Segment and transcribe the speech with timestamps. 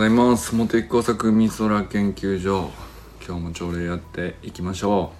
[0.00, 0.54] ございます。
[0.56, 2.70] 茂木工作美空研究所。
[3.22, 5.12] 今日も朝礼やっていきましょ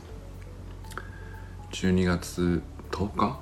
[1.71, 1.75] う。
[1.75, 3.41] 12月10日？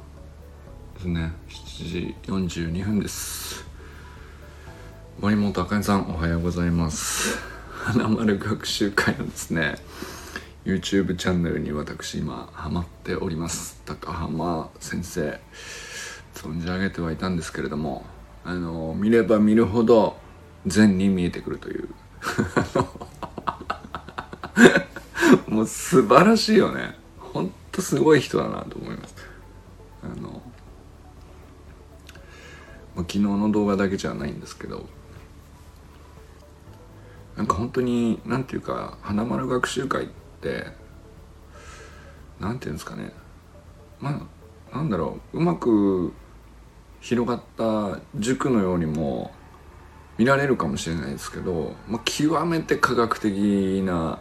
[0.95, 1.33] ですね。
[1.49, 3.65] 7時42分です。
[5.21, 7.39] 森本あかねさんおはようございます。
[7.71, 9.77] 花丸学習会のですね
[10.65, 13.81] YouTube チャンネルに私今ハマっております。
[13.87, 15.39] 高浜先生
[16.35, 18.05] 存じ上げてはいたんですけれども
[18.45, 20.27] あの見れば見るほど
[20.69, 21.89] 善に見えてくるという。
[25.49, 26.97] もう素晴らしいよね。
[27.19, 29.15] ほんとすごい人だなと思います。
[30.03, 30.43] あの
[32.97, 34.87] 昨日の動画だけじゃないんですけど。
[37.39, 40.09] なんか本当になんていうか花丸学習会っ
[40.41, 40.67] て
[42.41, 43.13] なんていうんですかね。
[44.01, 44.29] ま
[44.73, 45.39] あなんだろう。
[45.39, 46.13] うまく
[47.01, 49.31] 広がった塾のようにも
[50.19, 54.21] 見られるかもしれないですけど、まあ、極めて科学的な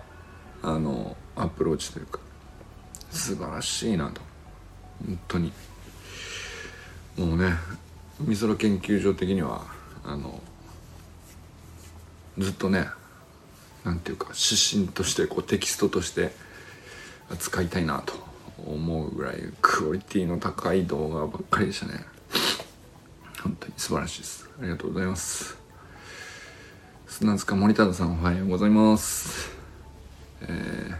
[0.61, 2.19] あのアプローチというか
[3.09, 4.21] 素晴らしいなと。
[5.05, 5.51] 本当に。
[7.17, 7.53] もうね
[8.21, 9.65] 美空研究所的には
[10.03, 10.39] あの
[12.37, 12.87] ずっとね
[13.83, 16.31] なんていうか指針としてこうテキストとして
[17.39, 18.13] 使いたいなと
[18.65, 22.05] 思うぐらいクオリティの高い動画ばっかりでしたね。
[23.41, 24.49] 本当に素晴らしいです。
[24.59, 25.66] ありがとうございます。
[27.19, 29.49] 砂塚森忠さんおはようございます。
[30.39, 30.95] えー、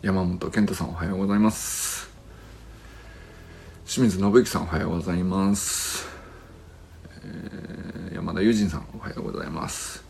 [0.00, 2.08] 山本健太さんおはようございます。
[3.86, 6.08] 清水信之さんおはようございます、
[7.22, 10.02] えー、山田友人さんおはようございます。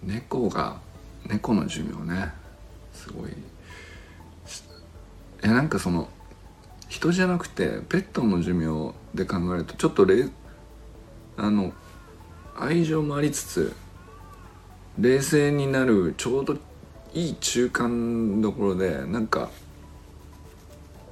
[0.00, 0.76] 猫が
[1.28, 2.32] 猫の寿命ね。
[2.92, 3.30] すごい。
[5.42, 6.08] えなんかその
[6.88, 10.06] 人じゃなくてペットの寿命で考えるとちょっと
[11.36, 11.72] あの
[12.58, 13.76] 愛情もありつつ
[14.98, 16.56] 冷静になるちょうど
[17.14, 19.50] いい中間どころでなんか、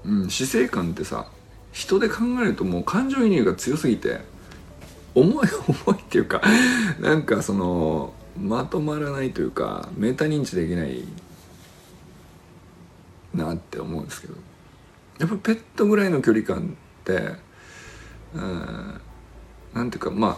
[0.04, 1.28] うん、死生観ってさ
[1.72, 4.20] 人で考えるともう感情移入が強すぎて
[5.14, 5.46] 重い
[5.86, 6.42] 重いっていうか
[7.00, 11.04] なんかそのまとまらないというかメタ認知できない
[13.32, 14.34] なって思うんですけど。
[15.18, 17.34] やっぱペットぐらいの距離感って
[18.34, 19.00] うん
[19.72, 20.36] なんていうかまあ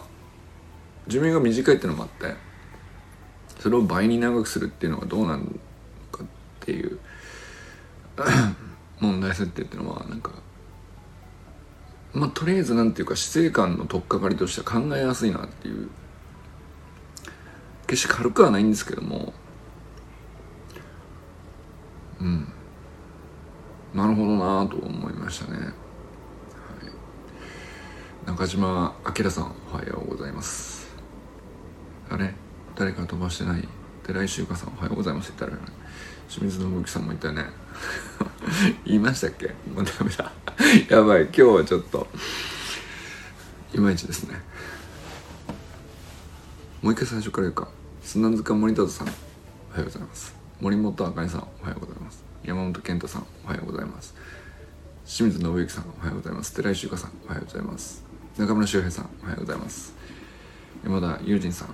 [1.09, 2.34] 寿命が短いっていうのもあって
[3.61, 5.44] それを倍に長くするっていうのがどうなの
[6.12, 6.27] かっ
[6.61, 6.99] ていう
[9.00, 10.33] 問題設定っていうのはなんか
[12.12, 15.89] まあとりあえずなんていうか死生観の取っかかりとしては考えやすいなっていう
[17.87, 19.33] 決して軽くはないんですけども
[22.21, 22.53] うん。
[23.97, 25.71] なるほどなと思いましたね、はい、
[28.27, 30.76] 中島明さんおはようございます。
[32.11, 32.34] あれ？
[32.77, 33.67] 誰か飛ばしてない？
[34.05, 35.62] 寺井修香さんおはようございますって言ったら
[36.28, 37.47] 清水信之さんもいたよね。
[38.84, 39.55] 言いましたっけ？
[39.75, 40.33] もうダメだ。
[40.89, 41.25] やばい。
[41.25, 42.06] 今日はちょっと
[43.75, 44.41] いまいちですね。
[46.83, 47.69] もう一回最初から言うか。
[48.03, 50.34] 砂塚森田さんおはようございます。
[50.61, 52.25] 森本あかねさんおはようございます。
[52.45, 54.15] 山本健太さんおはようございます。
[55.05, 56.53] 清水信之さんおはようございます。
[56.55, 58.05] 寺井修香さんおはようございます。
[58.39, 59.93] 中村修平さんおはようございます。
[60.84, 61.69] 山田友人さん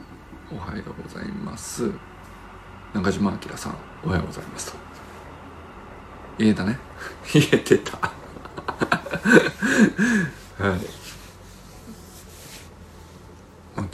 [0.55, 1.91] おはようございます。
[2.93, 4.79] 中島明さんおはようございますと。
[6.39, 6.79] 言えたね。
[7.33, 7.97] 言えてた。
[10.63, 11.03] はい。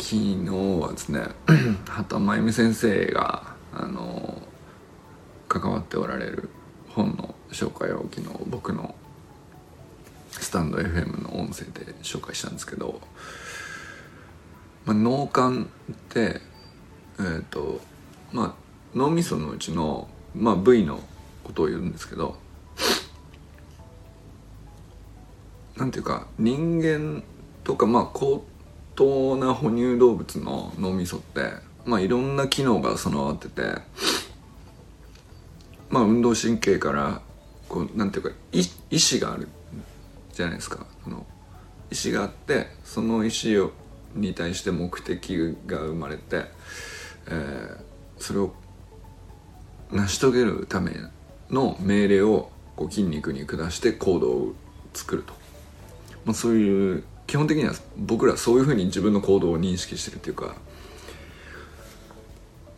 [0.08, 0.48] 昨日
[0.80, 1.28] はですね
[1.86, 4.42] 畑真由美先生があの
[5.48, 6.48] 関わっておられる
[6.88, 8.94] 本の紹介を昨日僕の
[10.32, 13.00] スタンド FM の音声で紹介したんですけど、
[14.86, 16.47] まあ、脳幹って
[17.18, 17.80] えっ、ー、と
[18.32, 18.54] まあ
[18.94, 21.00] 脳みそのうちの、まあ、部位の
[21.44, 22.36] ことを言うんですけど
[25.76, 27.22] なんていうか人間
[27.64, 28.44] とかまあ高
[28.94, 31.52] 等な哺乳動物の脳みそって
[31.84, 33.62] まあいろんな機能が備わってて
[35.90, 37.22] まあ運動神経から
[37.68, 39.48] こうなんていうか意志がある
[40.32, 40.86] じゃないですか。
[41.04, 41.26] その
[41.90, 43.72] 意志があってその意志を
[44.14, 46.46] に対して目的が生まれて、
[47.28, 48.52] えー、それを
[49.90, 50.92] 成し遂げるため
[51.50, 54.54] の命令をこう筋肉に下して行動を
[54.94, 55.32] 作ると、
[56.24, 60.56] まあ、そういう基本的には僕らそういうふうに自分の行動を認識してるっていうか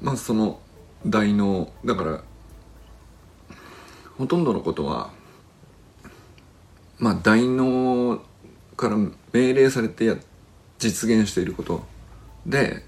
[0.01, 0.61] まあその
[1.07, 2.23] 大脳だから
[4.19, 5.11] ほとんどのことは
[6.99, 8.21] まあ大脳
[8.77, 8.97] から
[9.33, 10.17] 命令されてや
[10.79, 11.85] 実現していること
[12.47, 12.85] で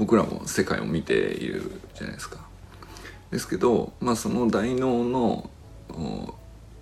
[0.00, 2.38] 僕らも世界を見ているじゃないですか。
[3.30, 5.50] ですけど、まあ、その大脳の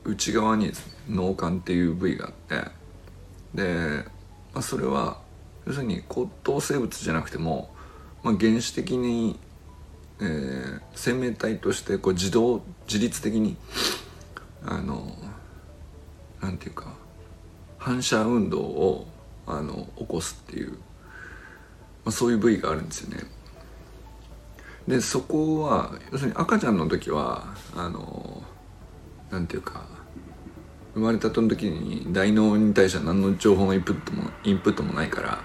[0.05, 2.71] 内側にですね脳幹っていう部位があって
[3.55, 4.05] で、
[4.55, 5.19] まあ、それは
[5.67, 7.75] 要するに骨頭生物じゃなくても、
[8.23, 9.37] まあ、原始的に、
[10.21, 13.57] えー、生命体としてこう自動自律的に
[14.65, 15.13] あの
[16.41, 16.95] なんていうか
[17.79, 19.09] 反射運動を
[19.45, 20.79] あの起こすっていう、
[22.09, 23.23] まあ、そういう部位があるんですよね。
[24.87, 28.43] でそこは要するに赤ちゃんの時はあの
[29.31, 29.85] なんていうか
[30.95, 35.43] 生まれた時に大脳に対しては何の情報のインプットもインプットもないから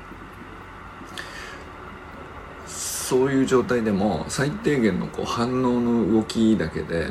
[2.66, 7.10] そういう状態でも最低限のこう反応の動きだけで、え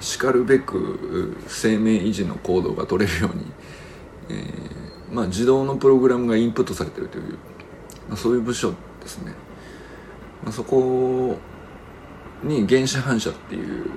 [0.00, 3.44] ー、しかるべく生命維持の行動が取れるように、
[4.30, 7.38] えー、まあ、自動のプログラムがインプットされてるという、
[8.08, 8.74] まあ、そういう部署
[9.08, 9.32] ですね、
[10.42, 11.36] まあ、そこ
[12.42, 13.90] に原子反射っていう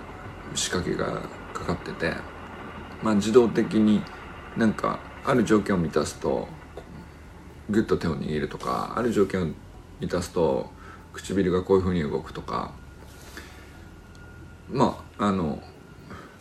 [0.56, 1.22] 仕掛けが
[1.54, 2.14] かかってて、
[3.04, 4.02] まあ、自動的に
[4.58, 6.48] なんかある条件を満たすと
[7.70, 9.48] グッと手を握るとかある条件を
[10.00, 10.72] 満たすと
[11.14, 12.74] 唇がこういうふうに動くとか
[14.70, 15.62] まああの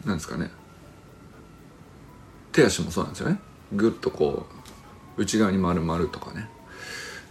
[0.05, 0.50] なんですかね。
[2.52, 3.38] 手足もそうなんですよね。
[3.72, 4.46] グッとこ
[5.17, 6.49] う内側に丸々とかね。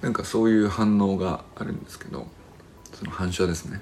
[0.02, 2.28] なんかそういう反応があるんですけど
[2.94, 3.82] その反射ですね。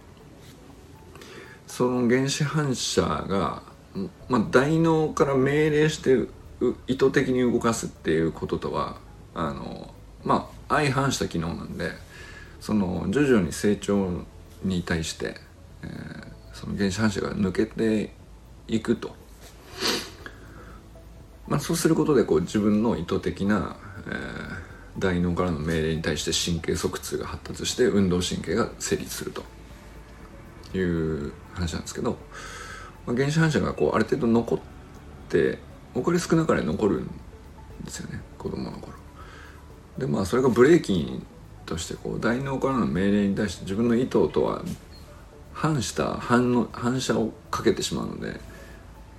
[1.68, 3.62] その原子反射が、
[4.30, 6.28] まあ、大脳から命令して
[6.88, 8.98] 意図的に動かすっていうこととは
[9.36, 9.94] あの
[10.24, 11.92] まあ相反した機能なんで
[12.60, 14.26] その徐々に成長
[14.64, 15.36] に対して、
[15.84, 18.14] えー、その原子反射が抜けて
[18.68, 19.16] いくと、
[21.48, 23.78] まあ、そうすることでこう自分の意図的な、
[24.08, 29.44] えー、大脳からの命令に対して神経側痛が発達して運動神経が成立すると
[30.78, 32.18] いう話なんですけど、
[33.06, 34.60] まあ、原子反射がこうある程度残っ
[35.30, 35.60] て
[35.96, 37.08] 残り少なから残るん
[37.84, 38.94] ですよね子供の頃。
[39.98, 41.22] でまあそれがブレーキ
[41.66, 44.64] としてこう大脳からの命令に対して自分の意図とは
[45.54, 48.40] 反した反の反射をかけてしまうので、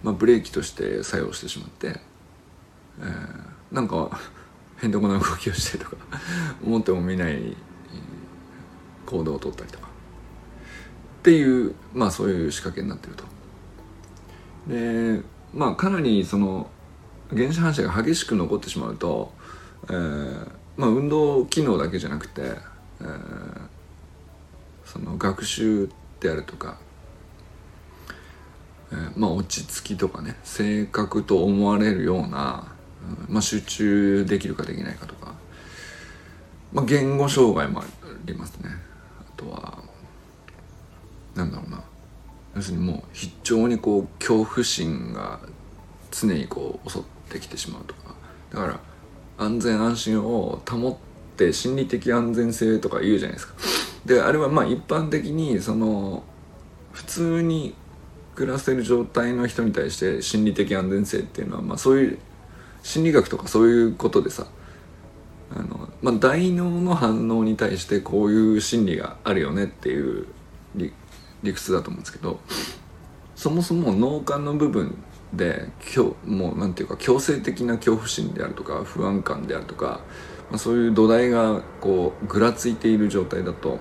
[0.03, 4.21] まあ、ブレーキとして作用してしまって、えー、なんか
[4.81, 5.97] 変な動きをしてとか
[6.65, 7.57] 思っても見ない
[9.07, 13.25] 行動をとったりとかっていうまあそういう仕掛けになってると。
[14.69, 15.23] で
[15.53, 16.71] まあかなりその
[17.31, 19.33] 原子反射が激しく残ってしまうと、
[19.89, 22.43] えー、まあ運動機能だけじゃなくて、
[23.01, 23.69] えー、
[24.85, 25.89] その学習
[26.21, 26.79] であるとか、
[28.93, 32.73] えー、まあ落ち着きとかね正確と思われるような、
[33.29, 35.35] まあ集中できるかできないかとか、
[36.73, 37.85] まあ言語障害もあ
[38.25, 38.71] りますね。
[39.21, 39.79] あとは
[41.35, 41.83] なんだろうな。
[42.57, 45.41] 要するにもう非常にこう恐怖心が
[46.11, 48.15] 常にこう襲ってきてしまうとか。
[48.51, 48.81] だから
[49.39, 53.55] 安全安心を保って心理的安全性とか言うじゃないですか。
[54.05, 56.25] であれはまあ一般的にその
[56.93, 57.75] 普通に
[58.35, 62.19] 暮らせる状態の人に対して心理的安全性っていうのはまあそういう
[62.89, 64.47] 心理学とかそういうことでさ
[65.55, 70.27] あの、まあ、大脳の反応に対してこういう心理があるよねっていう
[70.75, 72.41] 理屈だと思うんですけど
[73.37, 74.97] そもそも脳幹の部分
[75.35, 80.01] で今日もうなんていうか強制的な恐怖心であるとか不安感であるとか、
[80.49, 83.79] まあ、そういう土台がこうぐらついている状態だと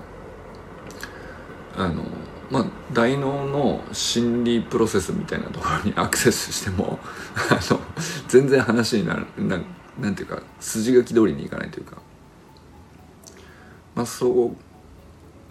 [1.74, 2.04] あの
[2.50, 6.98] まあ大脳の心理プロセスみたいなところにアクセスしても
[7.50, 7.80] あの
[8.28, 9.58] 全然話になるな
[10.00, 11.96] なんていうか筋書き通りにいかないというか。
[13.94, 14.54] まあそ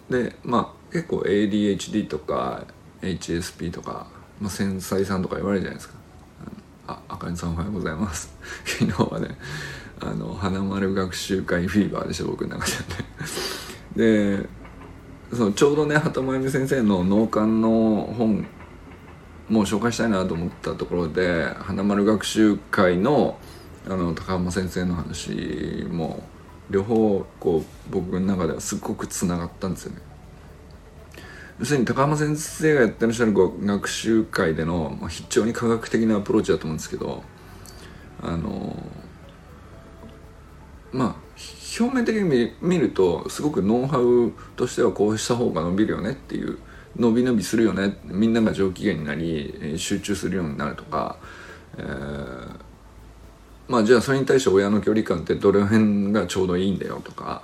[0.08, 2.64] うでまあ結構 ADHD とか
[3.02, 4.06] HSP とか、
[4.40, 5.98] まあ、繊細さんとか言われるじゃないですか。
[6.86, 8.32] ああかねさんおはようございます。
[8.64, 9.36] 昨日はね
[10.00, 12.66] あの花丸学習会フィーバーでした僕の中
[13.96, 14.48] でで
[15.32, 18.46] そのちょうどね畑真由美先生の脳幹の本
[19.48, 23.38] もう紹介したいなと思ったところで花丸学習会の
[23.86, 26.22] あの高浜先生の話も
[26.68, 30.02] 両方こう僕の中ではすっごくつながったんですよね。
[31.58, 37.24] 要するに高浜先生がやってらっしゃる学習会での、まあ、非常に科学的なアプローチだと思うんですけど
[38.22, 38.76] あの
[40.92, 41.27] まあ
[41.78, 46.58] 表面的に見るとすごくノウハウとしてはこうした方が伸びるよねっていう
[46.96, 51.16] 伸び伸びするよねみんなが上機嫌になり集中するようになるとか、
[51.76, 52.56] えー、
[53.68, 57.42] まあじゃあそれに対して親の距離感ってどの辺がちょうどいいんだよとか、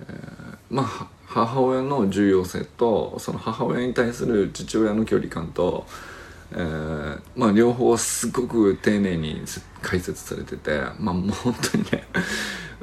[0.00, 5.86] えー、まあ母親の重要性とその母親に対する父親の距離感と、
[6.52, 9.42] えー、まあ両方すごく丁寧に
[9.80, 12.04] 解説されててまあもう本当にね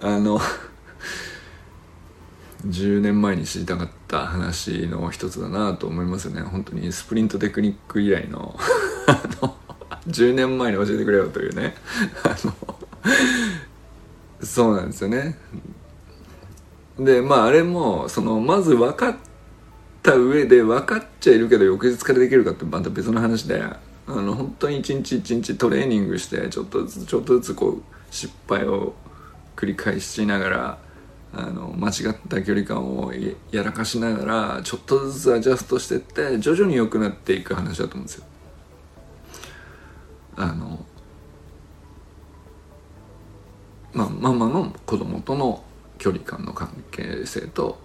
[0.01, 0.39] あの
[2.66, 6.42] 10年前に知りたかった話の一つだなと思いますよね。
[6.42, 8.58] 本当にスプリントテクニック以来の
[10.08, 11.75] 10年前に教えてくれよというね。
[14.42, 15.38] そうなんですよね。
[16.98, 19.16] でまああれもそのまず分かっ
[20.04, 28.96] た上で分かっちゃいるけど翌日からできるかってまた別の話であの本当に一日一日トレーニングしてちょっとずつちょっとずつこう失敗を
[29.56, 30.78] 繰り返しながら
[31.31, 33.13] あの間違った距離感を
[33.51, 34.25] やらかしなが
[34.57, 38.25] らちょっとずつアジャストしてって徐々に良くなっていく話だと思うんですよ。
[40.38, 40.86] あの
[43.93, 45.63] まあママの子供との
[45.98, 47.77] 距離感の関係性と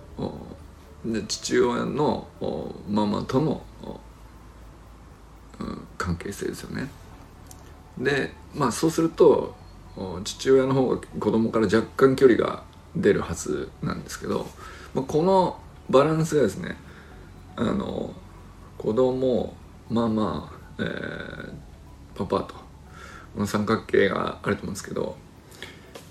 [1.05, 2.29] で父親の
[2.89, 3.63] ママとの、
[5.59, 6.89] うん、関係性ですよね。
[7.99, 9.55] でまあそうすると
[10.25, 12.63] 父親の方が子供から若干距離が
[12.97, 14.47] 出るはずなんですけど、
[14.95, 15.59] まあ、この
[15.91, 16.77] バランスがですね
[17.57, 18.15] あの
[18.79, 19.55] 子供
[19.91, 21.53] ママ、えー、
[22.15, 22.55] パパと
[23.35, 25.17] この三角形があると思うんですけど、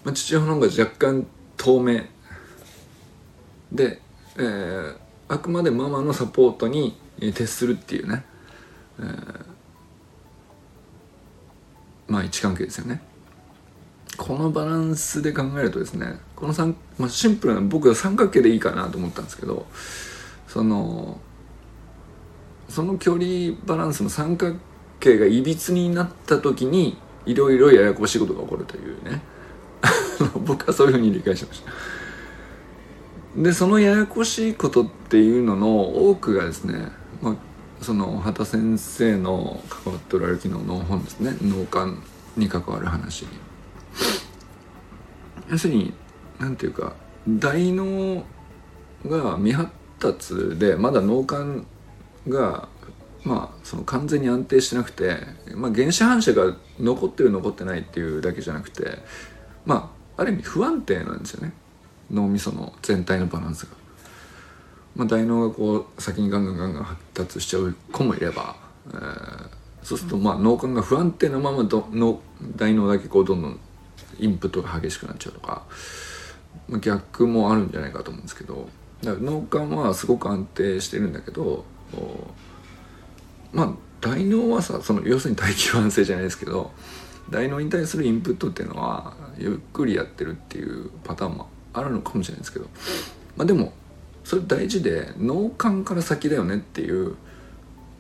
[0.04, 1.26] まあ、父親の方が若干
[1.58, 2.02] 透明
[3.72, 4.02] で、
[4.38, 4.98] えー、
[5.28, 8.24] あくまでママのサポートに徹するっていうね、
[9.00, 9.46] えー、
[12.08, 13.02] まあ位置関係ですよね。
[14.18, 19.66] このバランスで考えるとですねこの三、まあ、シンプルな僕は三角形でいいかなと思ったんですけど
[20.48, 21.20] その
[22.70, 24.56] その距離バランスの三角
[25.00, 29.22] 形がいびつになった時にいろいろややこしいことが起こるというね。
[30.46, 31.72] 僕はそういうふうに理解しました。
[33.42, 36.92] でそのややこしいことっていうのの多くがですね、
[37.22, 37.36] まあ、
[37.82, 41.36] その畑先生の関わっておられる昨日の本ですね。
[41.42, 42.00] 脳幹
[42.38, 43.30] に関わる話に。
[45.50, 45.94] 要するに
[46.40, 46.94] 何ていうか
[47.28, 48.24] 大脳
[49.06, 51.66] が未発達でまだ脳幹
[52.28, 52.68] が
[53.24, 55.18] まあその完全に安定してなくて、
[55.56, 59.00] まあ、原子反射が残ってる残ってないっていうだけじゃなくて
[59.66, 61.54] まあある意味不安定なんですよね
[62.12, 63.84] 脳みその全体のバランスが。
[64.96, 68.56] まあ、大脳がこう先にガンガンガンガン発達しちゃう子もいれば、
[68.90, 69.50] えー、
[69.82, 72.22] そうするとまあ脳幹が不安定なままどの
[72.56, 73.60] 大脳だけこうどんどん
[74.20, 75.64] インプットが激しくなっちゃうとか、
[76.80, 78.70] 逆もあるんじゃないかと思うんですけど
[79.04, 81.66] 脳幹はすごく安定してるんだけど
[83.52, 86.72] まあ大脳はさその要するに大気安性じゃないですけど
[87.30, 92.66] 大脳に対するインプットっていうのはゆっくりやってるっていうパターンもあるのかもしれないですけど
[93.36, 93.74] まあでも
[94.24, 97.16] それ大事で脳幹から先だよねっていう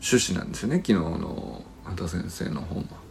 [0.01, 3.03] 趣旨なんですよね昨日の畑先生の本は。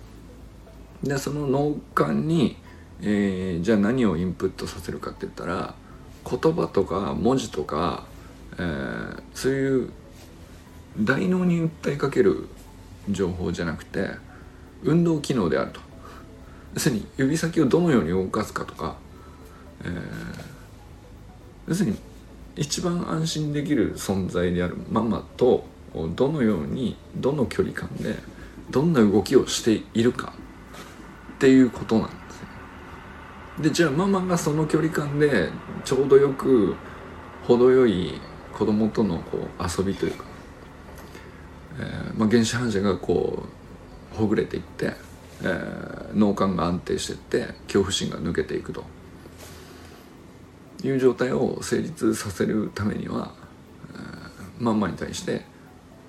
[1.03, 2.57] でその脳幹に、
[3.03, 5.75] えー、じゃあ何をインプットさせるかって言ったら
[6.25, 8.05] 言葉とか文字とか、
[8.55, 9.91] えー、そういう
[10.99, 12.49] 大脳に訴えかける
[13.11, 14.11] 情報じゃなくて
[14.83, 15.81] 運動機能であると
[16.75, 18.97] 要するに指先をどのように動かすかとか、
[19.85, 19.91] えー、
[21.69, 21.99] 要するに
[22.55, 25.65] 一番安心できる存在であるママと
[26.15, 28.15] どのようにどの距離感で
[28.71, 30.33] どんな動きをしているか
[31.35, 32.22] っていうことなんです。
[33.63, 35.49] でじゃあママがその距離感で
[35.85, 36.75] ちょうどよく
[37.45, 38.21] 程よい
[38.53, 40.25] 子供とのこう遊びというか、
[41.79, 43.45] えーまあ、原子反射がこ
[44.15, 44.93] うほぐれていって、
[45.43, 48.85] えー、脳幹が安定していって恐怖心が抜けていくと。
[50.89, 53.33] いう状態を成立させるためには、
[53.95, 55.43] えー、ママに対して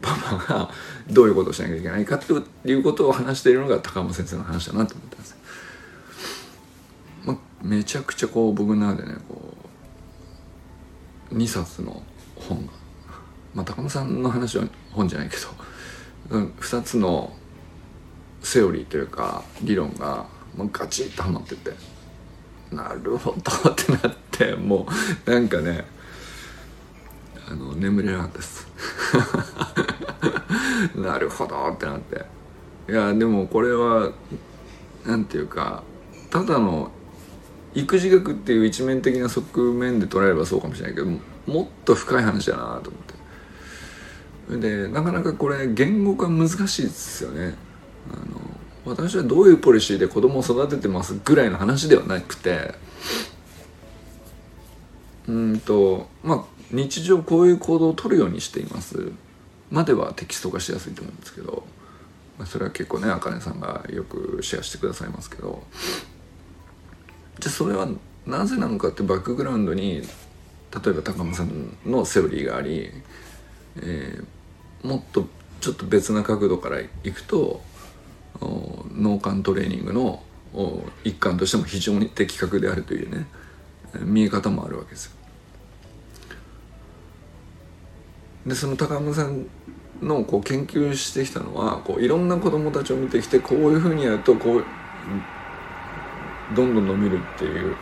[0.02, 0.70] パパが
[1.10, 2.34] どういうことをしなきゃいけないかって
[2.70, 5.13] いうことを話しているのが高山先生の話だなと思ったんです、まあ、
[7.64, 9.42] めちゃくちゃこう僕の中でねこ
[11.32, 12.04] う2冊の
[12.36, 12.74] 本が、
[13.56, 15.48] まあ、高山さんの話は本じゃないけど、
[16.30, 17.34] うん、2つの
[18.42, 21.72] セオリーというか理論が、まあ、ガチッとはまってて。
[22.74, 24.88] なるほどってなっても
[25.28, 25.86] うなんかね
[27.48, 28.68] あの眠れなかったです。
[30.96, 32.26] なるほどってなって。
[32.90, 34.12] いやでもこれは
[35.06, 35.84] なんていうか
[36.30, 36.92] ただの
[37.76, 41.08] 育児学っていう一面的な側面で捉えればそうかもしれないけど
[41.52, 43.14] もっと深い話だなと思って。
[44.50, 47.56] でなかなかこれ言語化難しいですよね。
[48.12, 48.42] あの
[48.86, 52.76] 私はどういうポリシーで子供を育ててますぐらいの話ではなくて
[55.28, 59.12] うんとまあ日常こういう行動をとるようにしています。
[59.72, 61.64] まではテキスト化しやすいと思うんですけど、
[62.38, 65.64] まあ、それは結構ねあかねさんがよくシェアしてくださいますけど。
[67.44, 67.90] じゃそれは
[68.26, 72.90] なぜなのかってバックグラウンドに例えば高間さんのセオリーがあり、
[73.76, 75.28] えー、もっと
[75.60, 77.60] ちょっと別な角度からいくと
[78.40, 80.24] 脳幹トレーニングの
[81.04, 83.26] 一環としても非常に的確であるというね
[84.00, 85.12] 見え方もあるわけですよ。
[88.48, 89.46] でその高山さん
[90.02, 94.66] のこう研究してきたのはこういろんな子供たちを見てきてこういうふうにやるとこう
[96.54, 97.76] どんどん伸びるっていう。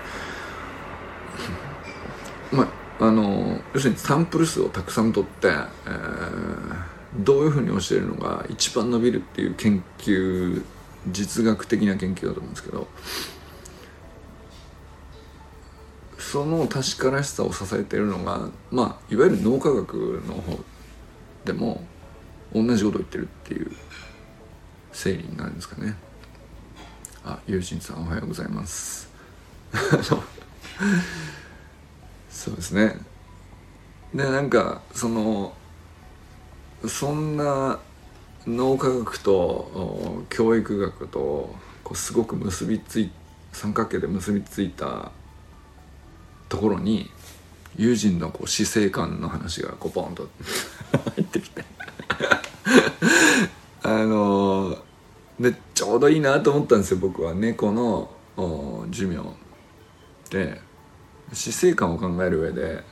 [2.52, 10.64] まああの要するにサンプル数をたくさん取って、えー、どういうふうに教えるのが一番伸びるっていう研究
[11.08, 12.88] 実学的な研究だと思うんですけど
[16.20, 20.60] その確からしさを支えているのがまあいわゆる脳科学の方
[21.44, 21.84] でも
[22.54, 23.72] 同じことを言ってるっていう
[24.92, 25.96] 整理になるんですかね。
[27.24, 29.10] あ友人さんおはようございます。
[32.30, 32.98] そうですね。
[34.14, 35.54] でなんかその
[36.88, 37.80] そんな
[38.48, 43.12] 脳科学と教育学とこうすごく結びつい
[43.54, 45.12] 三角形で結びついた
[46.50, 47.10] ところに
[47.78, 50.28] 友人のこう死生観の話がこうボンと
[51.16, 51.64] 入ってきて。
[53.84, 54.78] あの
[55.42, 58.10] でちょうどいいなと思ったんですよ僕は猫の
[58.90, 59.18] 寿命
[60.30, 60.72] で。
[61.34, 62.84] 死生観を考える上で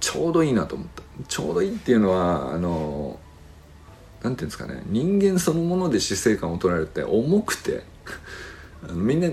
[0.00, 1.02] ちょうどいいなと思った。
[1.28, 3.18] ちょうどいいっていうのはあの
[4.22, 4.82] なんていうんですかね。
[4.86, 7.84] 人間そのもので死生観を捉えるって重くて
[8.92, 9.30] みんな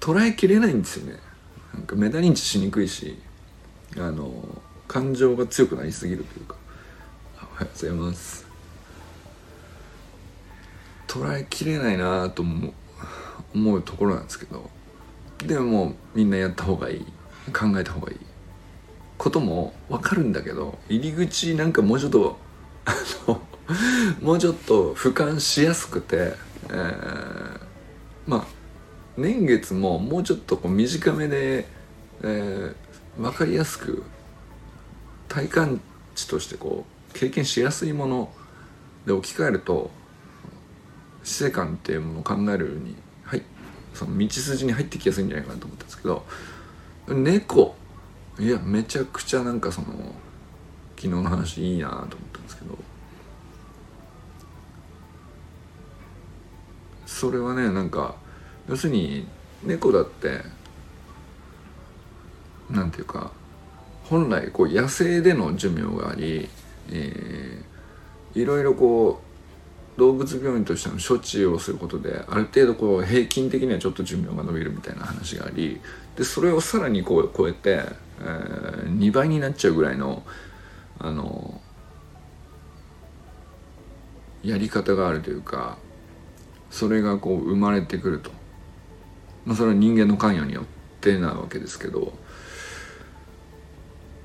[0.00, 1.18] 捉えきれないんですよね。
[1.74, 3.18] なんかメタ認知しにくいし
[3.96, 4.32] あの
[4.88, 6.56] 感情が強くなりすぎるというか。
[7.36, 8.43] おはようございます。
[11.14, 14.68] 捉えきれないなと思うところなんですけど
[15.46, 17.06] でもみんなやった方がいい
[17.52, 18.18] 考えた方がいい。
[19.16, 22.36] ことも分かるんだけど入り口なんかもうちょっと
[22.84, 22.94] あ
[23.28, 23.40] の
[24.20, 26.34] もうちょっと俯瞰しやすくて、
[26.68, 27.60] えー、
[28.26, 28.46] まあ
[29.16, 31.68] 年月ももうちょっとこう短めで、
[32.22, 34.02] えー、分かりやすく
[35.28, 35.80] 体感
[36.16, 38.32] 値としてこう経験しやすいもの
[39.06, 39.90] で置き換えると
[41.24, 43.42] 死生観っていうものを考えるに、はい、
[43.94, 46.24] その道筋に入ってきやすいんじゃないかなと思ったんですけど
[47.08, 47.74] 猫。
[48.36, 49.86] いやめちゃくちゃなんかその
[50.96, 52.78] 昨日の話いいなと思ったんですけど。
[57.06, 58.16] それはねなんか
[58.68, 59.26] 要するに
[59.62, 60.40] 猫だって
[62.70, 63.30] なんていうか
[64.04, 66.48] 本来こう野生での寿命があり、
[66.90, 69.23] えー、いろいろこう
[69.96, 75.80] 動物病院としての処置をすることである程度こう平均的にはちょっと寿命が伸びるみたいな話があり
[76.16, 77.82] でそれをさらにこう超えて、
[78.20, 80.24] えー、2倍になっちゃうぐらいの
[80.98, 81.60] あの
[84.42, 85.78] やり方があるというか
[86.70, 88.30] それがこう生まれてくると、
[89.44, 90.64] まあ、それは人間の関与によっ
[91.00, 92.12] てなわけですけど。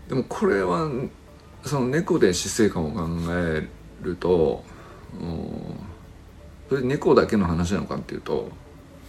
[0.10, 0.90] でもこれは
[1.64, 3.68] その猫で死生観を考え
[4.02, 4.64] ると
[6.70, 8.50] それ猫だけの話なのかっていうと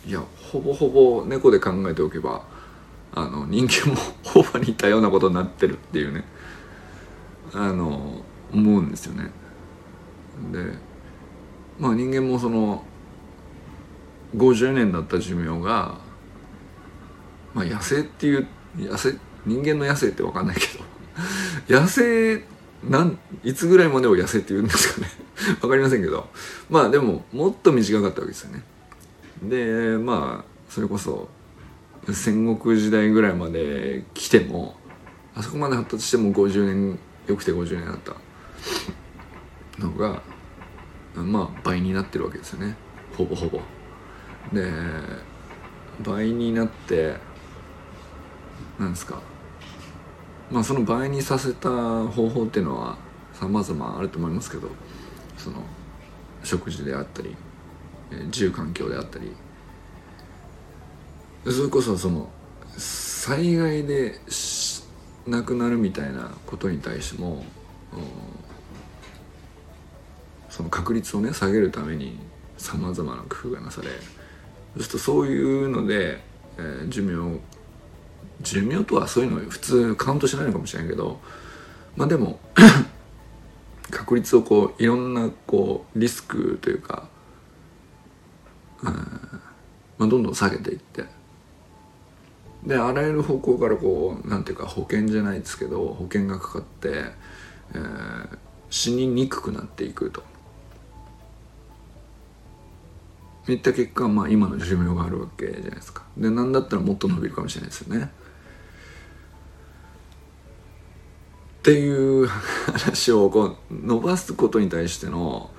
[0.07, 2.43] いやほぼほぼ猫で考えておけば
[3.13, 6.25] あの人間も ほぼ似たようなことになってるっていうね。
[7.53, 9.31] あの思うんですよね。
[10.53, 10.73] で
[11.79, 12.85] まあ人間もその
[14.37, 15.99] 50年だった寿命が、
[17.53, 18.47] まあ、野生っていう
[18.79, 20.67] 野生人間の野生って分かんないけ
[21.69, 22.45] ど野生
[22.89, 25.09] なんいつぐらいまでを野生って言うんですかね。
[25.61, 26.29] 分かりませんけど。
[26.69, 28.65] まあでももっと短かったわけですよね。
[29.43, 31.29] でまあそれこそ
[32.13, 34.77] 戦国時代ぐらいまで来ても
[35.35, 38.17] あそこまで発達しても50年よくて50年だった。
[39.79, 40.23] のが
[41.15, 42.77] まあ倍になってるわけですよね。
[43.17, 43.61] ほぼほぼ。
[44.53, 44.71] で
[46.03, 47.17] 倍になって
[48.79, 49.21] なんですか。
[50.51, 52.99] まあその倍にさせた方法っていうのは
[53.33, 54.69] 様々あると思いますけど。
[55.41, 55.63] その
[56.45, 57.37] 食事であったり
[58.31, 59.33] 住環境であったり。
[61.45, 62.29] それこそその
[62.77, 64.21] 災害で
[65.27, 67.45] 亡くなるみたいなことに対しても
[70.51, 72.19] その確率をね下げるために
[72.59, 73.95] さまざまな工夫がなされそ
[74.81, 76.21] うするとそういうので、
[76.59, 77.41] えー、寿命
[78.43, 81.19] 寿命とはそういうの普通カウントしないのかもしれないけど
[81.97, 82.39] まあでも
[83.91, 87.09] 確率をこういろんなこうリスクというか、
[88.83, 88.93] うん
[89.99, 91.05] まあ、どんどん下げていって。
[92.65, 97.07] であらゆる方向からこうなんていうか保険じゃないですけど保険がかかって、
[97.75, 100.23] えー、死ににくくなっていくと。
[103.49, 106.03] いった結果、まあ、今の寿命があるわけじゃないですか。
[106.17, 108.11] で何だったらもっと伸びるかもしれないですよね。
[111.61, 115.51] っていう話をこう伸ばすことに対しての、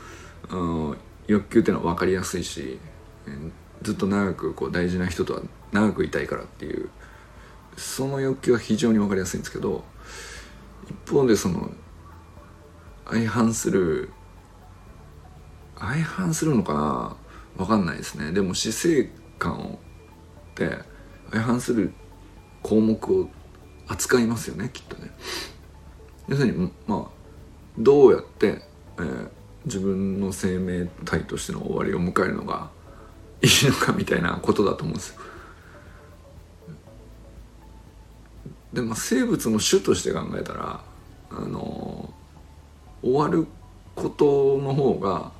[0.49, 0.57] う
[0.91, 2.79] ん、欲求っていうのは分かりやすいし
[3.83, 6.89] ずっと長くこう大事な人とは長くいたいからっていう
[7.77, 9.83] その欲求は非常に分かりやすいんですけど
[10.89, 11.69] 一方でその
[13.07, 14.09] 相反する
[15.77, 17.15] 相反するのかな？
[17.57, 18.31] 分かんないですね。
[18.31, 20.79] でも死生観をって
[21.31, 21.93] 相反する
[22.63, 23.29] 項目を
[23.87, 25.11] 扱いますよねきっとね。
[26.31, 27.05] 要するにまあ
[27.77, 28.61] どうやって、
[28.97, 29.29] えー、
[29.65, 32.69] 自分の生命体としての終わりを迎えるのが
[33.41, 35.21] いいのかみたいなことだと思うんですよ
[38.71, 40.81] でも生物の種として考えたら
[41.31, 42.13] あの
[43.03, 43.45] 終わる
[43.93, 45.33] ことの方が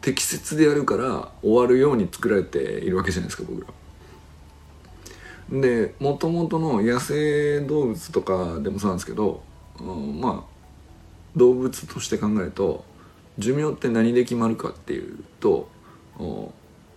[0.00, 3.66] 適切であるから終わるように作られているわけじゃないですか僕
[5.50, 5.60] ら。
[5.60, 9.42] でもともとの野生動物とかでもそうなんですけど、
[9.82, 10.52] まあ
[11.36, 12.84] 動物として考えると
[13.38, 15.68] 寿命って何で決まるかっていうと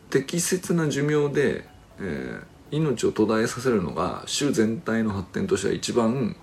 [0.09, 1.65] 適切な寿命で、
[1.99, 6.35] えー、命を途絶えさせるのが種全体の発展としては一番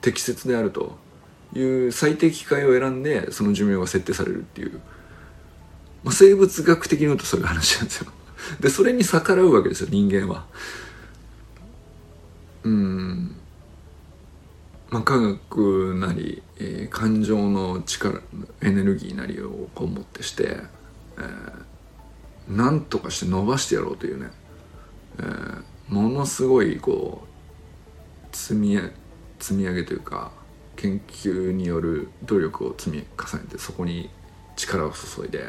[0.00, 0.96] 適切であると
[1.54, 4.80] いう最適解を選んでその寿命が設定されるっていう、
[6.04, 8.12] まあ、生物学的に言うとそういう話なんですよ。
[8.60, 10.46] でそれに逆らうわけですよ人間は。
[12.64, 13.27] うん
[14.90, 18.22] まあ、科学なり、えー、感情の力
[18.62, 20.56] エネルギーなりをこう持ってして、
[21.18, 24.30] えー、なんとかして伸ばしてやろうというね
[25.18, 27.22] えー、ものすごいこ
[28.32, 28.78] う積み
[29.38, 30.32] 積み上げというか
[30.76, 34.10] 研究による努力を積み重ねてそこに
[34.56, 35.44] 力を注いで、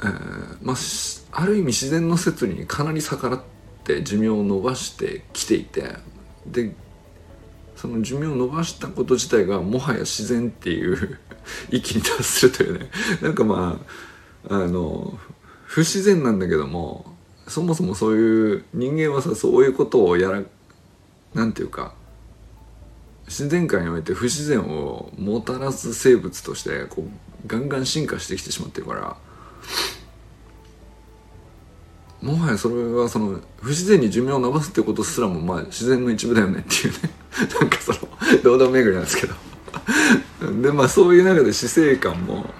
[0.00, 3.42] えー、まあある意味自然の説にかなり逆らっ
[3.84, 5.96] て寿命を延ばしてきていて
[6.46, 6.74] で
[7.84, 11.18] その寿命を延ばしたこと自体がもはや自然っていう
[11.70, 12.90] 域に達するというね。
[13.20, 13.78] なんかま
[14.48, 15.18] ああの
[15.66, 17.14] 不自然なんだけども
[17.46, 20.42] そもそもそういう人間はさそういうことをやら
[21.34, 21.92] なんていうか
[23.26, 29.16] 自然界において不自然をもたらす生物としてこうガンガン進化してきてしまってるから
[32.22, 37.23] もはやそれはその不自然に寿命を伸ばすってことすらもまあ自然の一部だよねっていうね。
[37.60, 37.98] なんかその
[38.42, 39.34] 堂々巡りなんですけど。
[40.62, 42.52] でまあそういう中で死生観も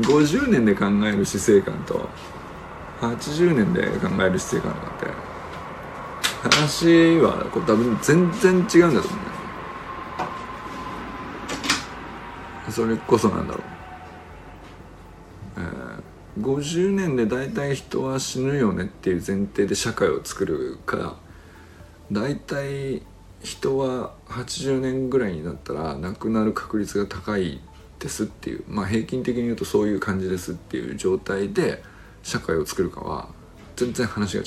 [0.00, 2.08] 50年で考える死生観と
[3.00, 5.06] 80年で考える必要があるなんて
[6.42, 9.32] 話はこれ多分全然違うんだと思うね。
[12.70, 13.62] それこそなんだろう、
[15.58, 21.14] えー、50年で大体人は死ぬよねっていう前提で社会を作るから
[22.10, 23.02] 大体
[23.42, 27.60] 人は80年ぐらいになったら亡くなる確率が高い
[27.98, 31.82] ですっていうまあ平均的に言うとそういう感じですっていう状態で
[32.22, 33.28] 社会を作るかは
[33.76, 34.46] 全然話が違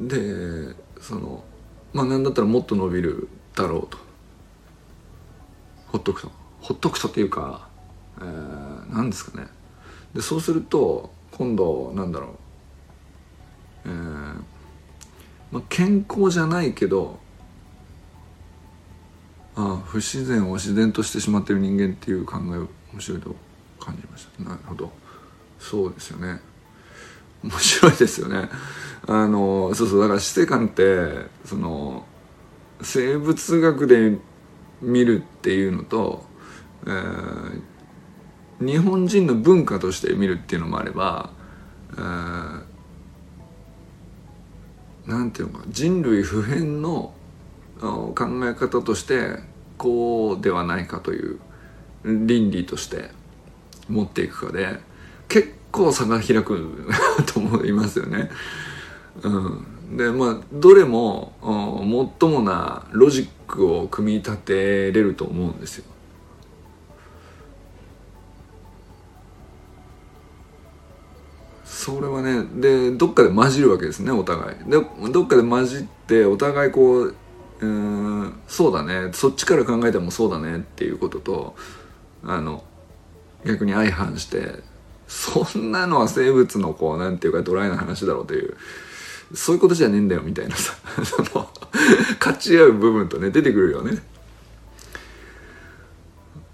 [0.00, 0.06] う。
[0.08, 1.44] でその
[1.92, 3.98] まあ何だったらもっと伸びるだろうと。
[5.88, 6.32] ほっとくと。
[6.60, 7.68] ほっとくとっていうか、
[8.18, 9.48] えー、何ですかね。
[10.14, 12.30] でそうすると今度なんだろう。
[13.86, 14.42] えー、
[15.52, 17.20] まあ、健康じゃないけど
[19.54, 23.36] ああ不自然を自然としてしまってる人間っていう考えを面白いと
[23.78, 24.42] 感じました。
[24.44, 24.90] なるほど。
[25.58, 26.40] そうですよね。
[27.42, 28.48] 面白いですよね。
[29.06, 32.06] あのそうそうだから死生観ってその
[32.80, 34.16] 生物学で
[34.80, 36.24] 見るっていうのと、
[36.86, 37.62] えー、
[38.66, 41.30] 日本人の文化として見るっていうのもあれば、
[41.92, 42.62] えー、
[45.06, 47.12] なんていうのか人類普遍の
[47.80, 49.38] 考え方として
[49.76, 51.40] こうではないかという
[52.04, 53.10] 倫理として
[53.88, 54.78] 持っていくかで
[55.28, 56.86] 結構差が開く
[57.26, 58.30] と思いますよね。
[59.22, 61.32] うん、でまあどれも、
[62.20, 64.54] 最もなロジックを組み立て
[64.92, 65.84] れると思うんですよ。
[71.82, 74.56] それはねでどっかで混じるわけですねお互い。
[74.70, 77.16] でどっかで混じってお互いこう
[77.60, 81.56] うんそうだねそっちから考えてもそうだねっていうことと
[82.22, 82.62] あの
[83.44, 84.60] 逆に相反して
[85.08, 88.56] そんなのは生物のこうなんていうかドライな話だろうという
[89.34, 90.74] そういうことじゃねえんだよみたいなさ
[92.20, 94.00] 勝ち合う部分とね出てくるよね。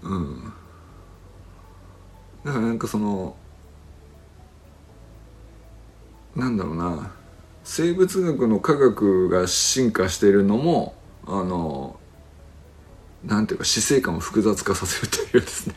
[0.01, 0.53] うん。
[2.43, 3.35] だからなんかその
[6.39, 7.11] なんだろうな。
[7.63, 10.95] 生物学の科学が進化しているのも
[11.27, 11.99] あの
[13.23, 15.75] なんていうか死生観を複雑化させるというですね。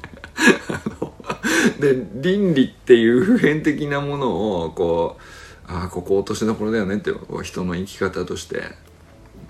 [1.81, 8.63] で倫理っていう普遍的なものをこうああここ落としどころだよねって人の生き方として、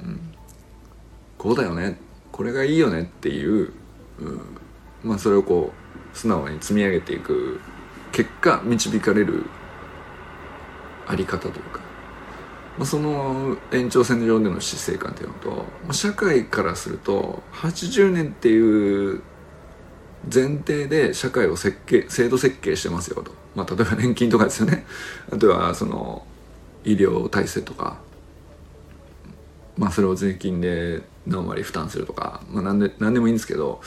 [0.00, 0.20] うん、
[1.38, 1.98] こうだよね。
[2.32, 3.72] これがいいよねっていう、
[4.18, 4.40] うん、
[5.04, 5.72] まあそれをこ
[6.14, 7.60] う素直に積み上げていく
[8.10, 9.44] 結果導かれる
[11.06, 11.80] あり方というか、
[12.78, 15.50] まあ、その延長線上での死生観っていうのと、
[15.84, 19.22] まあ、社会からすると80年っていう
[20.32, 24.84] 前提で社会を設計制度設計してますよと、まあ、例えば年金とかですよね。
[25.32, 26.24] あとはその
[26.84, 27.98] 医療体制とか、
[29.76, 33.80] まあ、それを税金で何割負担するとか、まあ、何で何でもいいんですけど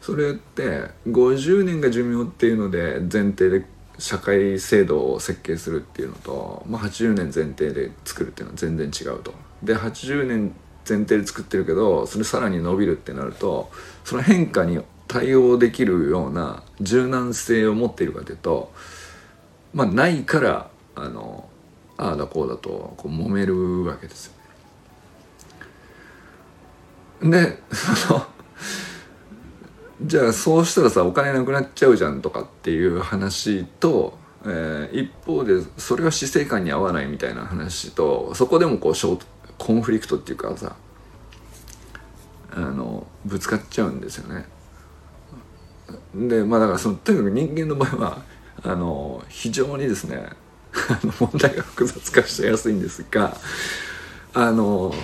[0.00, 3.64] それって50年が寿命っていうので前提で
[3.98, 9.32] 社会制度を設計するっていうのと、まあ、80年前提で作るっていうのは全然違うと。
[9.62, 10.52] で80年
[10.88, 13.70] 前提で作ってるけどそれさらに伸びるってなると
[14.04, 18.72] その変化に対応できるような柔軟性を持っているかというと
[19.72, 21.48] まあないからあの
[21.96, 24.32] ああだこうだとこう揉めるわけですよ
[27.22, 27.30] ね。
[27.30, 28.26] でその
[30.02, 39.26] じゃあそうしたらさお金なくなっちゃうじゃんとかっていう話と、えー、一方でそれは死生観に合わないみたいな話とそこでもこうショート
[39.58, 40.76] コンフリクトっていうかさ
[42.52, 44.46] あのぶつかっちゃうんですよね。
[46.14, 48.22] でまあだからそのとにかく人間の場合は
[48.62, 50.30] あの非常にですね
[51.20, 53.36] 問題が複雑化しやすいんですが
[54.32, 54.94] あの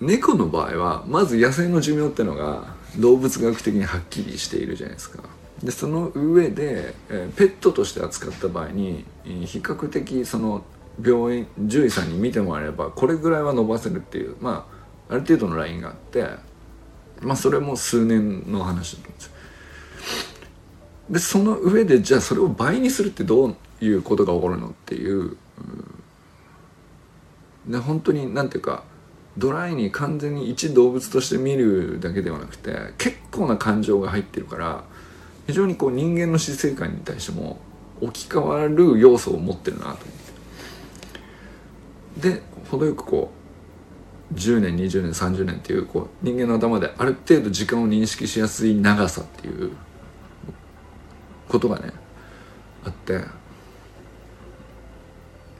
[0.00, 5.22] 猫の場合はまず野生の寿命ってのが動物学的にはっきりしているじゃないですか。
[5.62, 10.62] でその上で、えー、ペットとして扱った場合に比較的その
[11.02, 14.66] 病院獣医さんに見てもらえればこれぐらいは伸ばせるっていうま
[15.08, 16.26] あある程度のラインがあって
[17.20, 19.32] まあそれも数年の話だと思うんですよ。
[21.10, 25.36] でその上でじゃあそれを倍にするってどういうことが起こるのっていう、
[27.66, 28.84] で本当に何ていうか
[29.36, 34.84] ドライに完全に一動物として見るだけではなくて結構な感情が入ってるから
[35.46, 37.58] 非常にこう人間の死生観に対しても
[38.00, 39.98] 置き換わる要素を持ってるなと思っ
[42.20, 43.30] てで程よくこ
[44.32, 49.72] う10年20年30年っていうこう人間の頭である程度時間を認識しやすい長さっていう
[51.48, 51.92] ことがね
[52.84, 53.20] あって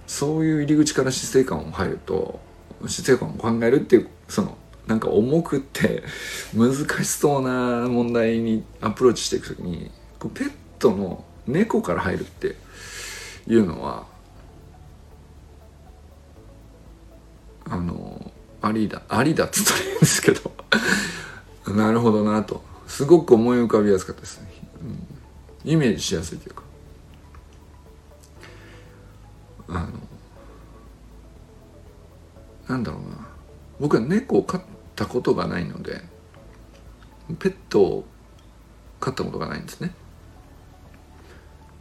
[0.07, 2.41] そういう入り口から死生観を入ると
[2.89, 6.03] 死生観を考えるっていうそのなんか重くって
[6.55, 9.91] 難しそうな問題にアプローチしていく時に
[10.35, 12.57] ペットの猫から入るって
[13.47, 14.07] いうのは
[17.67, 20.53] あのありだありだっつったらいいんですけど
[21.75, 22.63] なるほどなと。
[22.87, 24.49] すごく思い浮かびやすかったですね、
[25.65, 26.63] うん、イメージしやすいというか。
[29.69, 29.89] あの
[32.69, 33.29] なんだろうな。
[33.81, 34.63] 僕は猫を飼っ
[34.95, 36.01] たことがないので
[37.39, 38.05] ペットを
[39.01, 39.93] 飼ったことがないんですね。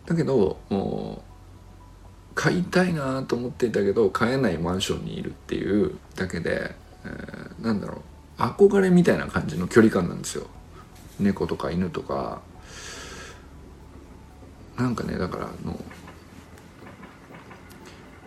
[0.06, 1.24] だけども
[2.32, 8.02] う買いたいなと思っていたけど買えないマンションにいるっていうだけで、えー、なんだろ
[8.38, 8.42] う。
[8.42, 10.48] 憧れみたいな感じの距離感なんですよ。
[11.20, 12.42] 猫とか犬とか。
[14.78, 15.80] なんかねだからあの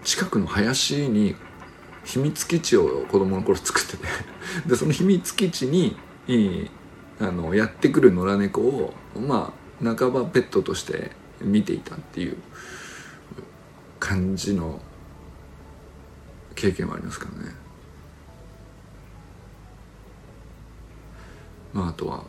[0.04, 1.34] 近くの林に
[2.06, 4.06] 秘密基地を子供の頃作ってて
[4.66, 5.96] でその秘密基地に
[7.20, 12.36] あのやってくる野良猫をまあ半ばペットとして見ていたっていう
[13.98, 14.80] 感じの
[16.54, 17.54] 経験はありますからね。
[21.74, 22.24] まああとは、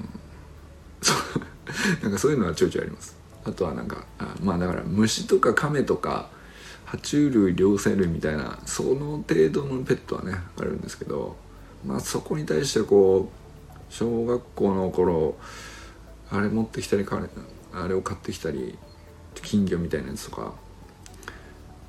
[0.00, 0.08] うん、
[1.02, 1.16] そう
[2.02, 3.16] なんかそういうのはちょいちょいあります。
[3.44, 6.30] あとはなんかあまあだから虫とか亀とか
[6.90, 11.36] 爬虫類両生類みたいなその程度のペットはねあるんですけど
[11.86, 15.36] まあそこに対してこう小学校の頃
[16.30, 17.06] あれ持ってきたり
[17.72, 18.76] あれを買ってきたり
[19.40, 20.54] 金魚みたいなやつとか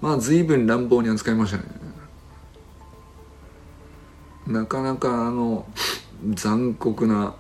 [0.02, 1.64] まあ随分乱暴に扱いましたね。
[4.48, 5.66] なかなかあの
[6.34, 7.36] 残酷な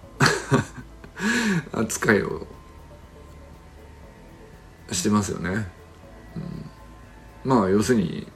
[1.74, 2.47] 扱いを
[4.91, 5.67] してますよね、
[6.36, 6.71] うん、
[7.43, 8.27] まあ要するに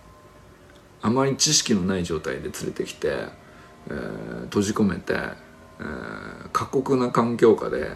[1.01, 3.27] あまり知識のない状態で連れてきて、
[3.89, 7.91] えー、閉じ込めて、えー、過酷な環境下で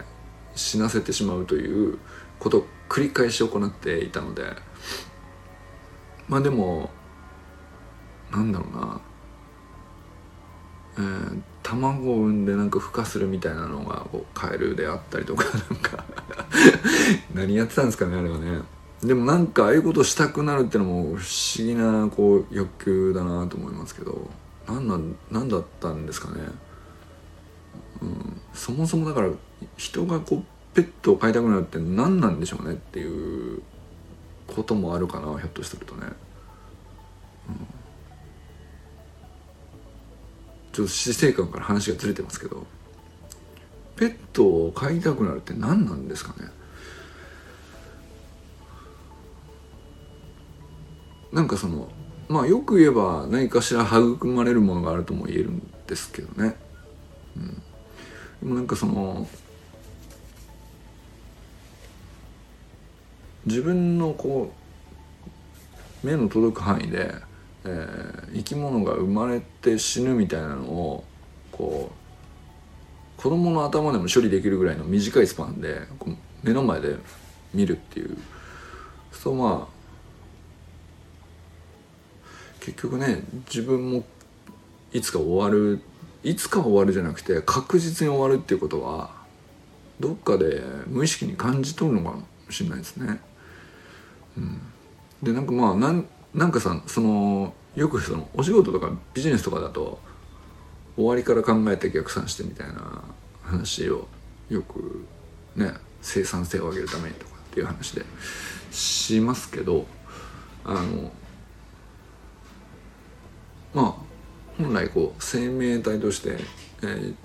[0.55, 1.97] 死なせてしまうという
[2.39, 4.43] ことを繰り返し行っていたので
[6.27, 6.91] まあでも
[8.31, 9.01] なんだろうな、
[10.97, 16.05] えー、卵を産んでなんか孵化するみたいなのがこうカエルであったりとかなんか
[17.33, 18.61] 何やってたんですかねあれはね。
[19.03, 24.29] でもなんかああいうことしたくなるってのも不思議なこう欲求だなと思いますけど。
[24.69, 26.43] 何なん何だったんですかね、
[28.03, 29.29] うん、そもそもだから
[29.77, 30.43] 人がこう
[30.75, 33.63] ペットを飼いたくなるって何なんでしょうねっていう
[34.45, 36.11] こともあるかなひょっとするとね、うん、
[40.71, 42.65] ちょっと死生観から話がずれてますけど。
[43.95, 46.49] ペットを飼いたくなるって何なんですかね。
[51.31, 51.89] なんかその
[52.27, 56.55] まあよく言えば何かしら育まれるものがあるとも言えるんですけどね、
[57.35, 57.61] うん、で
[58.43, 59.27] もなんかその
[63.45, 64.53] 自分のこ
[66.03, 67.13] う目の届く範囲で、
[67.65, 71.03] えー、生き物が生まれて死ぬみたいなのを
[71.51, 71.91] こ
[73.17, 75.81] う子供の頭でも処理できるぐらいの短いスパンで
[76.43, 76.95] 目の前で
[77.53, 78.17] 見るっていう。
[79.11, 79.78] そうまあ
[82.69, 84.03] 結局ね自分も
[84.93, 85.81] いつか終わる
[86.23, 89.09] いつか終わるじゃなくて確実に終わるっていうことは
[89.99, 93.19] どっかで無意識に感じ取るのかもしれないですね。
[94.37, 94.61] うん、
[95.23, 99.99] でなんかまあなんなんかさそのよくそのお仕事とかビジネスとかだと
[100.95, 103.03] 終わりから考えて逆算してみたいな
[103.41, 104.07] 話を
[104.49, 105.05] よく
[105.55, 108.03] ね生産性を上げるためにとかっていう話で
[108.71, 109.85] しますけど
[110.63, 111.11] あの
[113.73, 116.37] まあ本来こう生命体として、
[116.83, 117.15] えー、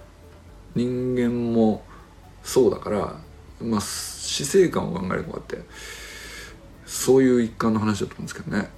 [0.75, 1.85] 人間も
[2.43, 3.17] そうだから、
[3.61, 5.59] まあ、死生観を考えるとかって
[6.87, 8.69] そういう一環の話だと思うんですけどね。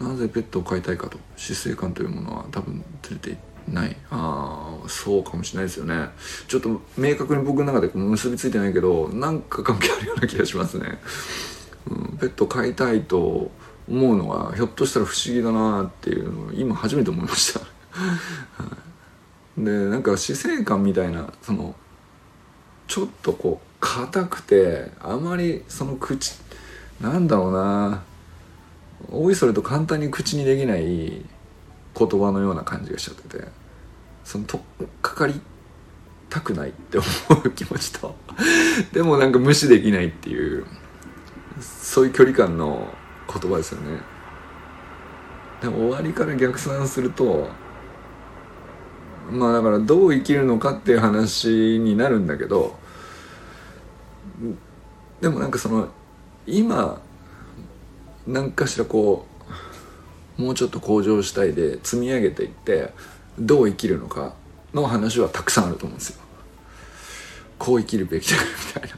[0.00, 1.18] なぜペットを飼いたいかと。
[1.36, 3.96] 死生観というものは多分連れてない。
[4.10, 6.08] ああそうかもしれないですよね。
[6.48, 10.98] ちょっと明確に僕の中で結びついてないけどなんか関係あるような気がしますね、
[11.90, 13.50] うん、ペット飼いたいと
[13.88, 17.60] 思うのはひょっとしたら不思議だなっていうのを今初めて思いました。
[19.56, 21.74] でなんか死生観みたいなその
[22.88, 26.34] ちょっとこう硬くてあまりその口
[27.00, 28.02] なんだろうな
[29.10, 31.24] おいそれと簡単に口にできない言
[31.94, 33.44] 葉のような感じがしちゃってて
[34.24, 34.60] そのとっ
[35.00, 35.40] かかり
[36.28, 37.06] たくないって思
[37.44, 38.14] う気持ちと
[38.92, 40.66] でもなんか無視できないっていう
[41.60, 42.88] そういう距離感の
[43.28, 44.00] 言葉ですよね
[45.60, 47.48] でも終わりから逆算すると
[49.30, 52.76] まあだからどう生きるのかっていう話になるんだけど
[55.20, 55.88] でもなんかその
[56.46, 57.00] 今
[58.26, 59.26] 何かしらこ
[60.38, 62.92] うもうちょっと向上したいで積み上げていって
[63.38, 64.34] どう生きるのか
[64.74, 66.25] の話はたくさんあると思うんですよ。
[67.58, 68.36] こう生きるべきだ
[68.74, 68.96] みたいな、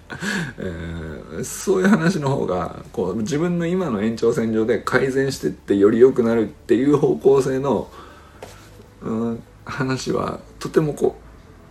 [0.59, 7.89] えー、そういう話の方がこう自分の今の延長線上で改善してってより良くなるっていう方向性の、
[9.03, 11.17] うん、話はとてもこ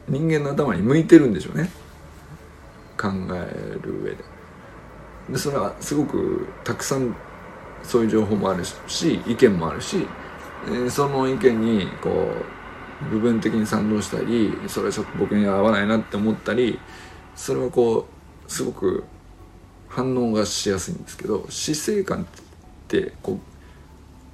[0.08, 1.70] う人間の頭に向いてるんでしょうね
[2.98, 4.18] 考える上で。
[5.30, 7.14] でそれはすごくたくさん
[7.84, 10.08] そういう情報もあるし意見もあるし、
[10.68, 12.57] えー、その意見にこう
[13.10, 16.80] 部分的に賛同したりそれはちょっと僕には合わないなって思ったり
[17.36, 18.08] それはこ
[18.48, 19.04] うすごく
[19.88, 22.26] 反応がしやすいんですけど死生観っ
[22.88, 23.40] てこう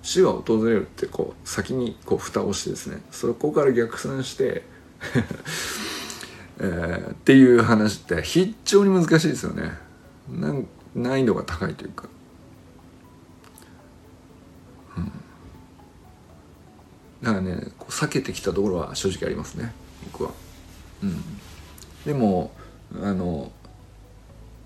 [0.01, 4.63] 死は訪れるってこう先にこう蓋をしてですねそこから逆算して
[6.59, 9.71] えー、っていう話って非常に難しいですよね。
[10.29, 12.07] 難易度が高いというか、
[17.23, 19.73] だからねこう避けてきたところは正直ありますね
[20.11, 20.31] 僕は、
[21.01, 21.23] うん、
[22.05, 22.51] でも
[23.01, 23.49] あの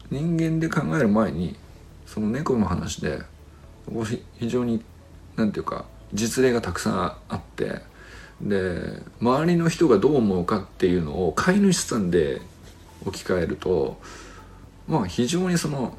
[0.09, 1.55] 人間で考える前に
[2.07, 3.21] その猫の話で
[4.39, 4.83] 非常に
[5.35, 7.81] 何て言うか実例がたくさんあって
[8.41, 12.41] で周りの人がどう思うかっていうのを飼い主さんで
[13.05, 13.99] 置き換えると
[14.87, 15.95] まあ非常にその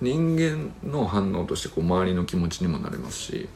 [0.00, 3.48] 人間の反応としてこう周りの気持ちにもなれますし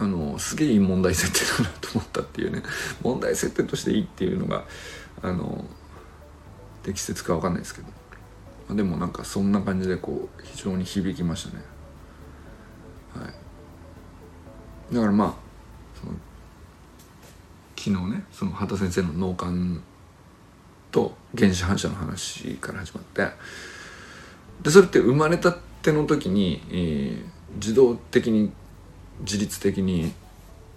[0.00, 2.62] あのすげえいい問題設定だなと思ったっていうね。
[3.04, 4.64] 問題設定としていいっていうのが
[5.22, 5.64] あの
[6.82, 7.86] 適切か分かんないですけど。
[8.68, 11.62] まあでもなんかそんな感じでこう非常に響きましたね。
[13.14, 14.94] はい。
[14.94, 15.34] だからまあ
[17.76, 19.82] 昨日ねその畑先生の脳幹
[20.90, 23.28] と原子反射の話から始まって。
[24.62, 28.52] でそれって生まれたっての時に、えー、自動的に
[29.20, 30.12] 自律的に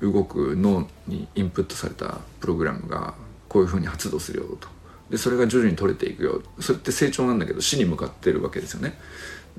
[0.02, 3.14] 動く脳にインプットされたプログラムが
[3.48, 4.68] こういうふうに発動するよと。
[5.10, 6.41] でそれが徐々に取れていくよ。
[6.60, 8.98] それって成長なんだけど死に向かってるわけですよね。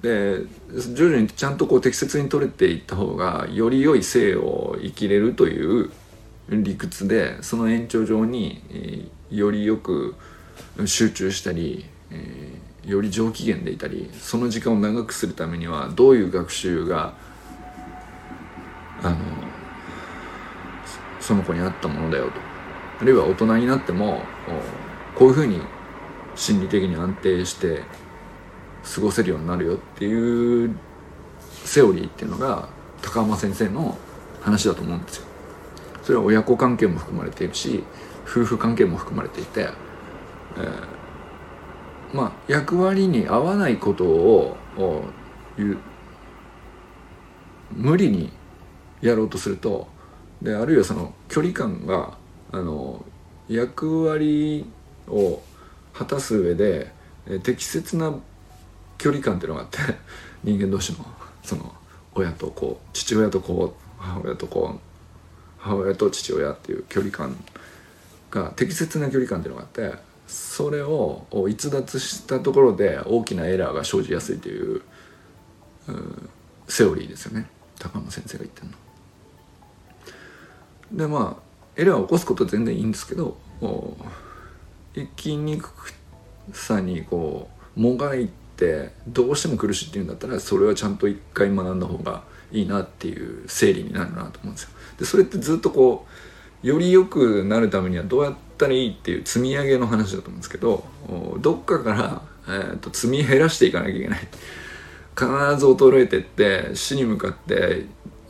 [0.01, 0.41] で
[0.95, 5.91] 徐々にちゃんとこう適切に取れていった方がより良い生を生きれるという
[6.49, 10.15] 理屈でその延長上に、え、よりよく
[10.85, 17.15] 集中したり、えー、より上機嫌でいたりその時間を長くするためにはどういう学習が
[19.05, 19.17] あの
[21.21, 22.33] その子に合ったものだよと
[23.03, 24.23] あるいは大人になっても
[25.15, 25.61] こういうふうに
[26.35, 27.83] 心理的に安定して
[28.95, 30.77] 過ごせるようになるよっていう
[31.65, 32.69] セオリーっていうのが
[33.03, 33.97] 高浜先生の
[34.43, 35.27] 話だと思うんですよ。
[36.03, 37.83] それは親子関係も含まれているし
[38.25, 44.57] 夫婦関係も含まれていて、えー、まあ役割に合わないことを
[47.73, 48.31] 無理に
[49.01, 49.89] やろうとすると
[50.43, 52.17] であるいはその距離感が
[52.53, 53.05] あの
[53.49, 54.65] 役割
[55.09, 55.43] を
[55.93, 56.93] 果たす上で
[57.43, 58.15] 適切な
[58.99, 59.79] 距離感っていうのがあって
[60.45, 61.07] 人間同士の
[61.43, 61.75] その
[62.15, 64.81] 親と子父親と子母親と子
[65.59, 67.37] 母親と父親っていう距離感
[68.31, 74.83] が適切な距離感っていうのがあってそれを逸脱したところで大きなエラーが生じやすいという
[76.69, 78.84] セオリーですよね高野先生が言ってるの。
[80.95, 81.43] でまあ
[81.77, 83.37] エラーを起こすことは全然いいんですけど
[84.95, 85.93] 生きにく
[86.53, 92.23] さにこうもがいてどうしても苦しいっていうんだったらそれはちゃんと一回学んだ方が
[92.53, 94.71] いいなっていう整理になるなと思うんですよ。
[94.99, 96.07] でそれってずっとこ
[96.63, 100.85] うより良くなるためにはどうやったらいいっていう積み上げの話だと思うんですけど
[101.41, 105.27] どっかから、えー、と積み減らしていかなきゃいけない必
[105.59, 107.85] ず衰えてって死に向かって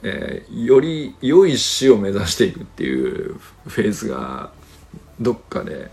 [0.07, 3.35] えー、より良い死を目指していくっていう
[3.67, 4.53] フェーズが
[5.19, 5.91] どっかで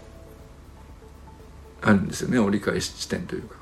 [1.82, 3.62] あるんですよね折り返し地点というか。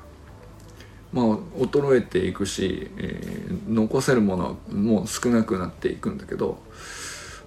[1.12, 1.26] まあ
[1.58, 6.62] 衰えていくし、えー、残せるものはもう少なくなっていくんだけど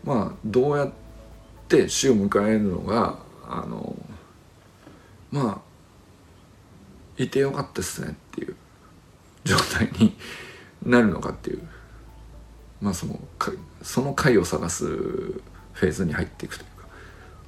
[0.04, 0.92] まあどうやっ
[1.70, 3.96] て死を迎えるのがあの
[5.32, 8.56] まあいてよかったですねっていう
[9.46, 10.14] 状態に
[10.86, 11.68] なるのかっていう
[12.84, 13.18] まあ、その
[13.82, 16.88] その回を探すフェーズに入っていくというか、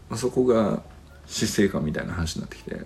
[0.09, 0.81] まあ、そこが
[1.27, 2.77] 死生観みたいな話になってきて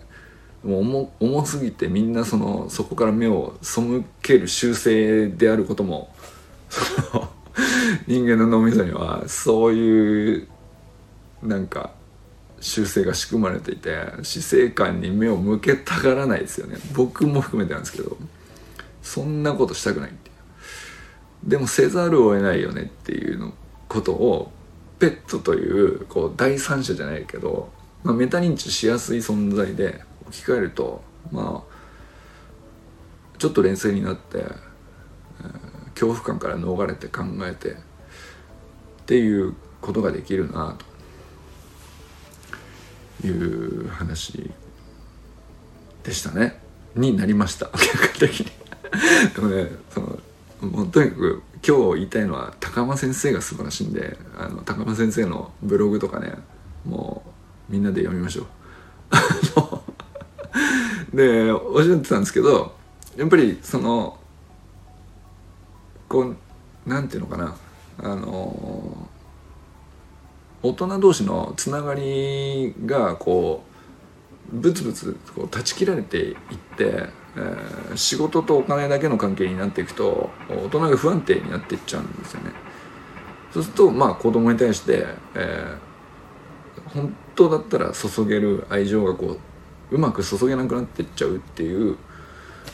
[0.64, 0.80] も
[1.20, 3.82] う重すぎてみんなそのそこから目を背
[4.24, 6.14] ける習性であることも
[6.70, 7.30] その
[8.08, 10.48] 人間の脳みそにはそういう
[11.44, 11.92] なんか
[12.60, 16.78] 習性が仕組まれていて死生観に目を向けたがらないですよね。
[16.94, 18.18] 僕も含めてなんですけど
[19.04, 20.29] そんなことしたくないって
[21.44, 23.54] でもせざるを得ないよねっていうの
[23.88, 24.52] ことを
[25.00, 27.72] ペットというこう第三者じゃないけど、
[28.04, 31.80] まあ、メタ認知しやすい存在で置き換えるとまあ
[33.38, 37.76] ちょっと冷静になって、えー、恐怖感から逃れて考えてっ
[39.06, 40.78] ていうことができるな
[43.22, 44.52] という話
[46.04, 46.60] でしたね。
[46.96, 47.68] になりました。
[47.68, 48.52] 結果的に。
[49.36, 50.20] でもねその
[50.62, 56.34] もうとにかく今日言いたいのは高間先生が素晴らしいんであの高間先生のブログとかね
[56.86, 57.24] も
[57.70, 58.46] うみんなで読みましょう。
[61.16, 62.74] でおっしゃってたんですけど
[63.18, 64.20] やっぱりその
[66.08, 66.36] こう
[66.90, 67.56] なんていうのかな
[68.02, 69.10] あの
[70.62, 73.69] 大人同士のつながりがこう
[74.52, 76.36] ブツブツこう断ち切られていっ
[76.78, 82.52] てえー、仕事とお金だけの関係になっていくと大人が不安定になっていっちゃうんですよね。
[83.52, 89.38] そうするとまあ子供に対して、えー、本当だったら注げる愛情がこ
[89.92, 91.98] ううまく注げなくなっていっちゃうっていう、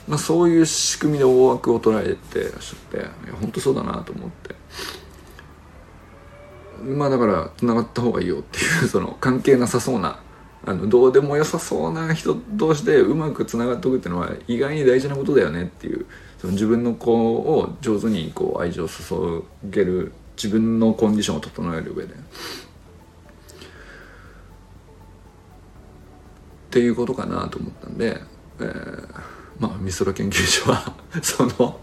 [0.08, 3.08] まあ、そういう仕組みで大枠を捉えてらっしゃって
[3.40, 4.56] 本当そうだなと思って。
[6.84, 10.20] まあだからつながった方がいいよっていうその関係なさそうな
[10.68, 16.06] あのどうでもよさそうな人同士でうまくつながっておくっていうのは意外に大事なことだよねっていう
[16.40, 22.14] その自分の子を上手にこう愛情を注げる自分のコンディションを整える上で。
[22.14, 22.18] っ
[26.72, 28.20] ていうことかなと思ったんで、
[28.60, 29.08] えー、
[29.60, 30.94] まあ美空研究所は
[31.24, 31.80] その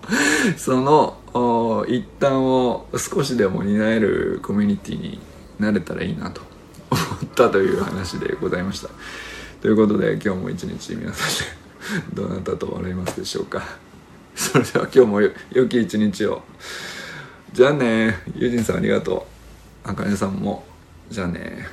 [0.59, 5.19] その一端を少しでも担えるコミュニティに
[5.59, 6.43] なれたらいいなと
[6.95, 8.89] ったという話でございました。
[9.61, 13.63] ということで今日も一日皆さんでどなたと笑いますでしょうか。
[14.35, 16.43] それでは今日も良き一日を。
[17.53, 19.27] じゃあねユージンさんありがと
[19.85, 19.89] う。
[19.89, 20.65] あかねさんも。
[21.11, 21.67] じゃあね